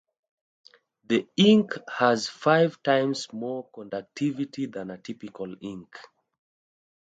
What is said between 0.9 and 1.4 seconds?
The